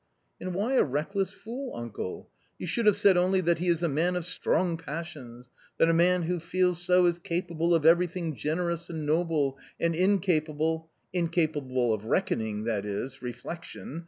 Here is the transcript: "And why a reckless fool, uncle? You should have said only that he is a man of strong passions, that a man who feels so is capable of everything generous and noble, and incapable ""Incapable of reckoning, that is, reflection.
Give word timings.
"And 0.41 0.55
why 0.55 0.73
a 0.73 0.83
reckless 0.83 1.29
fool, 1.29 1.75
uncle? 1.75 2.27
You 2.57 2.65
should 2.65 2.87
have 2.87 2.97
said 2.97 3.17
only 3.17 3.39
that 3.41 3.59
he 3.59 3.67
is 3.67 3.83
a 3.83 3.87
man 3.87 4.15
of 4.15 4.25
strong 4.25 4.75
passions, 4.75 5.51
that 5.77 5.91
a 5.91 5.93
man 5.93 6.23
who 6.23 6.39
feels 6.39 6.81
so 6.81 7.05
is 7.05 7.19
capable 7.19 7.75
of 7.75 7.85
everything 7.85 8.35
generous 8.35 8.89
and 8.89 9.05
noble, 9.05 9.59
and 9.79 9.93
incapable 9.93 10.89
""Incapable 11.21 11.93
of 11.93 12.05
reckoning, 12.05 12.63
that 12.63 12.83
is, 12.83 13.21
reflection. 13.21 13.99